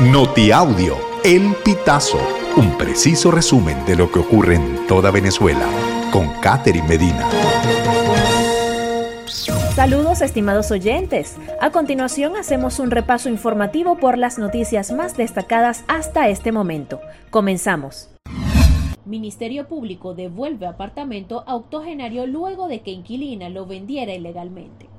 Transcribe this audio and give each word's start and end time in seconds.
Notiaudio, 0.00 0.94
El 1.24 1.54
Pitazo, 1.64 2.18
un 2.58 2.76
preciso 2.76 3.30
resumen 3.30 3.82
de 3.86 3.96
lo 3.96 4.12
que 4.12 4.18
ocurre 4.18 4.56
en 4.56 4.86
toda 4.86 5.10
Venezuela, 5.10 5.66
con 6.12 6.28
Catherine 6.42 6.86
Medina. 6.86 7.26
Saludos 9.74 10.20
estimados 10.20 10.70
oyentes. 10.70 11.38
A 11.62 11.70
continuación 11.70 12.36
hacemos 12.36 12.78
un 12.78 12.90
repaso 12.90 13.30
informativo 13.30 13.96
por 13.96 14.18
las 14.18 14.38
noticias 14.38 14.92
más 14.92 15.16
destacadas 15.16 15.82
hasta 15.88 16.28
este 16.28 16.52
momento. 16.52 17.00
Comenzamos. 17.30 18.10
Ministerio 19.06 19.66
Público 19.66 20.12
devuelve 20.12 20.66
apartamento 20.66 21.42
a 21.46 21.54
octogenario 21.54 22.26
luego 22.26 22.68
de 22.68 22.82
que 22.82 22.90
inquilina 22.90 23.48
lo 23.48 23.64
vendiera 23.64 24.12
ilegalmente. 24.12 24.90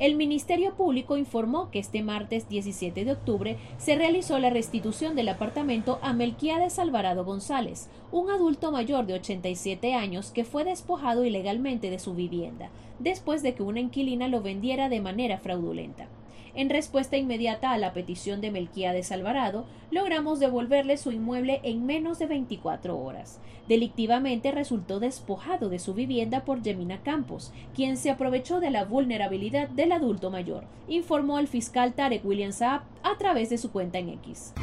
El 0.00 0.14
Ministerio 0.14 0.72
Público 0.76 1.18
informó 1.18 1.70
que 1.70 1.78
este 1.78 2.02
martes 2.02 2.48
17 2.48 3.04
de 3.04 3.12
octubre 3.12 3.58
se 3.76 3.96
realizó 3.96 4.38
la 4.38 4.48
restitución 4.48 5.14
del 5.14 5.28
apartamento 5.28 5.98
a 6.00 6.14
Melquiades 6.14 6.78
Alvarado 6.78 7.22
González, 7.22 7.90
un 8.10 8.30
adulto 8.30 8.72
mayor 8.72 9.04
de 9.04 9.12
87 9.12 9.92
años 9.92 10.30
que 10.30 10.46
fue 10.46 10.64
despojado 10.64 11.26
ilegalmente 11.26 11.90
de 11.90 11.98
su 11.98 12.14
vivienda, 12.14 12.70
después 12.98 13.42
de 13.42 13.52
que 13.52 13.62
una 13.62 13.80
inquilina 13.80 14.26
lo 14.28 14.40
vendiera 14.40 14.88
de 14.88 15.02
manera 15.02 15.36
fraudulenta. 15.36 16.08
En 16.54 16.70
respuesta 16.70 17.16
inmediata 17.16 17.72
a 17.72 17.78
la 17.78 17.92
petición 17.92 18.40
de 18.40 18.50
Melquiades 18.50 19.12
Alvarado, 19.12 19.66
logramos 19.90 20.40
devolverle 20.40 20.96
su 20.96 21.12
inmueble 21.12 21.60
en 21.62 21.86
menos 21.86 22.18
de 22.18 22.26
24 22.26 22.98
horas. 22.98 23.40
Delictivamente 23.68 24.50
resultó 24.50 24.98
despojado 24.98 25.68
de 25.68 25.78
su 25.78 25.94
vivienda 25.94 26.44
por 26.44 26.62
Gemina 26.62 27.02
Campos, 27.02 27.52
quien 27.74 27.96
se 27.96 28.10
aprovechó 28.10 28.58
de 28.58 28.70
la 28.70 28.84
vulnerabilidad 28.84 29.68
del 29.68 29.92
adulto 29.92 30.30
mayor, 30.30 30.64
informó 30.88 31.38
el 31.38 31.46
fiscal 31.46 31.92
Tarek 31.92 32.24
William 32.24 32.52
Saab 32.52 32.82
a 33.02 33.16
través 33.16 33.50
de 33.50 33.58
su 33.58 33.70
cuenta 33.70 33.98
en 33.98 34.08
X. 34.08 34.54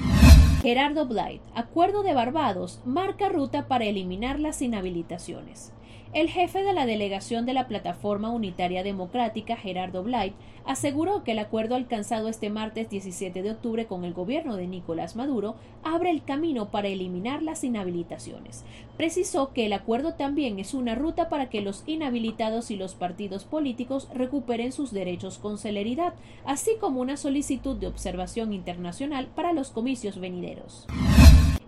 Gerardo 0.62 1.06
Blight, 1.06 1.42
Acuerdo 1.56 2.04
de 2.04 2.14
Barbados, 2.14 2.82
marca 2.84 3.30
ruta 3.30 3.68
para 3.68 3.86
eliminar 3.86 4.40
las 4.40 4.62
inhabilitaciones. 4.62 5.72
El 6.14 6.30
jefe 6.30 6.64
de 6.64 6.74
la 6.74 6.86
delegación 6.86 7.46
de 7.46 7.54
la 7.54 7.68
Plataforma 7.68 8.30
Unitaria 8.30 8.82
Democrática, 8.82 9.58
Gerardo 9.58 10.04
Blight, 10.04 10.34
aseguró 10.66 11.24
que 11.24 11.32
el 11.34 11.40
acuerdo 11.40 11.76
alcanzado 11.76 12.30
este 12.30 12.50
martes 12.50 12.90
17 12.90 13.42
de 13.42 13.52
octubre 13.52 13.88
con 13.88 14.06
el 14.06 14.14
gobierno 14.14 14.56
de 14.56 14.68
Nicolás 14.68 15.16
Maduro 15.16 15.56
abre 15.84 16.10
el 16.10 16.24
camino 16.24 16.70
para 16.70 16.88
eliminar 16.88 17.44
las 17.44 17.64
inhabilitaciones. 17.64 18.64
Precisó 18.96 19.54
que 19.54 19.66
el 19.66 19.74
acuerdo 19.74 20.14
también 20.14 20.60
es 20.60 20.74
una 20.74 20.96
ruta 20.96 21.30
para 21.30 21.50
que 21.50 21.62
los 21.62 21.84
inhabilitados 21.88 22.72
y 22.72 22.78
los 22.78 22.96
partidos 22.96 23.44
políticos 23.44 24.08
recuperen 24.14 24.72
sus 24.72 24.92
derechos 24.92 25.38
con 25.38 25.58
celeridad, 25.58 26.14
así 26.46 26.72
como 26.80 27.02
una 27.02 27.18
solicitud 27.18 27.76
de 27.76 27.88
observación 27.88 28.54
internacional 28.54 29.28
para 29.36 29.54
los 29.54 29.72
comicios 29.72 30.20
venideros. 30.20 30.88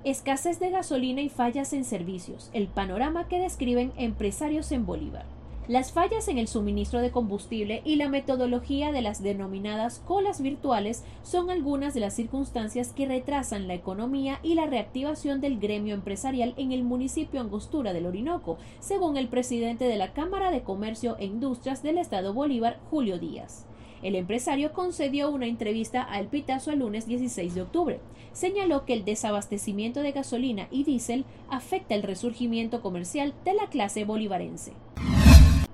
Escasez 0.09 0.59
de 0.59 0.71
gasolina 0.71 1.21
y 1.21 1.29
fallas 1.29 1.71
en 1.71 1.85
servicios, 1.85 2.49
el 2.53 2.67
panorama 2.67 3.27
que 3.27 3.39
describen 3.39 3.93
empresarios 3.95 4.71
en 4.71 4.87
Bolívar. 4.87 5.25
Las 5.67 5.91
fallas 5.91 6.27
en 6.27 6.39
el 6.39 6.47
suministro 6.47 6.99
de 6.99 7.11
combustible 7.11 7.83
y 7.85 7.97
la 7.97 8.09
metodología 8.09 8.91
de 8.91 9.03
las 9.03 9.21
denominadas 9.21 9.99
colas 9.99 10.41
virtuales 10.41 11.03
son 11.21 11.51
algunas 11.51 11.93
de 11.93 11.99
las 11.99 12.15
circunstancias 12.15 12.91
que 12.91 13.05
retrasan 13.05 13.67
la 13.67 13.75
economía 13.75 14.39
y 14.41 14.55
la 14.55 14.65
reactivación 14.65 15.41
del 15.41 15.59
gremio 15.59 15.93
empresarial 15.93 16.55
en 16.57 16.71
el 16.71 16.83
municipio 16.83 17.39
Angostura 17.39 17.93
del 17.93 18.07
Orinoco, 18.07 18.57
según 18.79 19.15
el 19.15 19.27
presidente 19.27 19.85
de 19.85 19.97
la 19.97 20.13
Cámara 20.13 20.49
de 20.49 20.63
Comercio 20.63 21.17
e 21.19 21.25
Industrias 21.25 21.83
del 21.83 21.99
Estado 21.99 22.33
Bolívar, 22.33 22.79
Julio 22.89 23.19
Díaz. 23.19 23.68
El 24.01 24.15
empresario 24.15 24.71
concedió 24.71 25.29
una 25.29 25.45
entrevista 25.45 26.07
a 26.09 26.19
El 26.19 26.27
Pitazo 26.27 26.71
el 26.71 26.79
lunes 26.79 27.05
16 27.05 27.53
de 27.53 27.61
octubre. 27.61 27.99
Señaló 28.31 28.85
que 28.85 28.93
el 28.93 29.03
desabastecimiento 29.03 30.01
de 30.01 30.13
gasolina 30.13 30.67
y 30.71 30.83
diésel 30.83 31.25
afecta 31.49 31.95
el 31.95 32.03
resurgimiento 32.03 32.81
comercial 32.81 33.33
de 33.43 33.53
la 33.53 33.67
clase 33.67 34.05
bolivarense. 34.05 34.73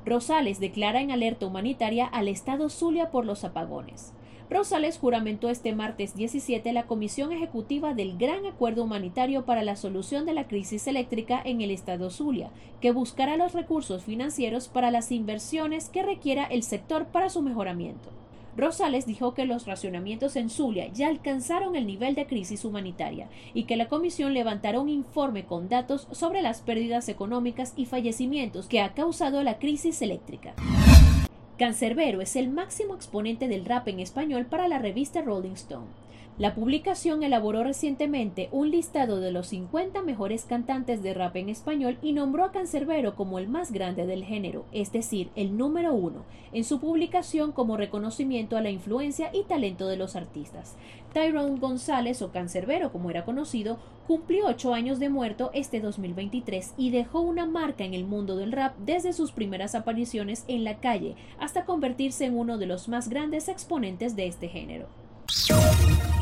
Rosales 0.05 0.59
declara 0.59 1.01
en 1.01 1.11
alerta 1.11 1.45
humanitaria 1.45 2.05
al 2.05 2.27
Estado 2.27 2.69
Zulia 2.69 3.11
por 3.11 3.25
los 3.25 3.43
apagones. 3.43 4.13
Rosales 4.47 4.99
juramentó 4.99 5.49
este 5.49 5.73
martes 5.73 6.15
17 6.15 6.71
la 6.71 6.85
Comisión 6.85 7.31
Ejecutiva 7.31 7.95
del 7.95 8.15
Gran 8.17 8.45
Acuerdo 8.45 8.83
Humanitario 8.83 9.43
para 9.43 9.63
la 9.63 9.75
Solución 9.75 10.27
de 10.27 10.33
la 10.33 10.47
Crisis 10.47 10.85
Eléctrica 10.85 11.41
en 11.43 11.61
el 11.61 11.71
Estado 11.71 12.11
Zulia, 12.11 12.51
que 12.79 12.91
buscará 12.91 13.37
los 13.37 13.53
recursos 13.53 14.03
financieros 14.03 14.67
para 14.67 14.91
las 14.91 15.11
inversiones 15.11 15.89
que 15.89 16.03
requiera 16.03 16.43
el 16.43 16.61
sector 16.61 17.07
para 17.07 17.29
su 17.29 17.41
mejoramiento. 17.41 18.11
Rosales 18.55 19.07
dijo 19.07 19.33
que 19.33 19.45
los 19.45 19.65
racionamientos 19.65 20.35
en 20.35 20.49
Zulia 20.49 20.87
ya 20.93 21.07
alcanzaron 21.07 21.75
el 21.75 21.87
nivel 21.87 22.13
de 22.13 22.27
crisis 22.27 22.63
humanitaria 22.65 23.27
y 23.53 23.63
que 23.63 23.75
la 23.75 23.87
comisión 23.87 24.33
levantará 24.33 24.79
un 24.79 24.89
informe 24.89 25.45
con 25.45 25.69
datos 25.69 26.07
sobre 26.11 26.41
las 26.43 26.61
pérdidas 26.61 27.09
económicas 27.09 27.73
y 27.75 27.85
fallecimientos 27.85 28.67
que 28.67 28.79
ha 28.79 28.93
causado 28.93 29.43
la 29.43 29.57
crisis 29.57 30.01
eléctrica. 30.01 30.53
Cancerbero 31.57 32.19
es 32.19 32.35
el 32.35 32.49
máximo 32.49 32.95
exponente 32.95 33.47
del 33.47 33.63
rap 33.63 33.87
en 33.87 34.01
español 34.01 34.45
para 34.45 34.67
la 34.67 34.77
revista 34.77 35.21
Rolling 35.21 35.53
Stone. 35.53 36.04
La 36.37 36.53
publicación 36.53 37.23
elaboró 37.23 37.63
recientemente 37.63 38.49
un 38.51 38.69
listado 38.69 39.21
de 39.21 39.31
los 39.31 39.47
50 39.47 40.01
mejores 40.01 40.43
cantantes 40.43 41.01
de 41.01 41.13
rap 41.13 41.37
en 41.37 41.47
español 41.47 41.97
y 42.01 42.11
nombró 42.11 42.43
a 42.43 42.51
Cancerbero 42.51 43.15
como 43.15 43.39
el 43.39 43.47
más 43.47 43.71
grande 43.71 44.05
del 44.05 44.25
género, 44.25 44.65
es 44.73 44.91
decir, 44.91 45.29
el 45.37 45.55
número 45.55 45.93
uno, 45.93 46.25
en 46.51 46.65
su 46.65 46.81
publicación 46.81 47.53
como 47.53 47.77
reconocimiento 47.77 48.57
a 48.57 48.61
la 48.61 48.69
influencia 48.69 49.29
y 49.31 49.43
talento 49.43 49.87
de 49.87 49.95
los 49.95 50.17
artistas. 50.17 50.75
Tyrone 51.13 51.57
González, 51.57 52.21
o 52.21 52.33
Cancerbero 52.33 52.91
como 52.91 53.09
era 53.09 53.23
conocido, 53.23 53.79
cumplió 54.05 54.47
ocho 54.47 54.73
años 54.73 54.99
de 54.99 55.07
muerto 55.07 55.51
este 55.53 55.79
2023 55.79 56.73
y 56.75 56.89
dejó 56.89 57.21
una 57.21 57.45
marca 57.45 57.85
en 57.85 57.93
el 57.93 58.03
mundo 58.03 58.35
del 58.35 58.51
rap 58.51 58.75
desde 58.79 59.13
sus 59.13 59.31
primeras 59.31 59.73
apariciones 59.73 60.43
en 60.49 60.65
la 60.65 60.81
calle 60.81 61.15
hasta 61.39 61.63
convertirse 61.63 62.25
en 62.25 62.37
uno 62.37 62.57
de 62.57 62.65
los 62.65 62.89
más 62.89 63.07
grandes 63.07 63.47
exponentes 63.47 64.17
de 64.17 64.27
este 64.27 64.49
género. 64.49 64.89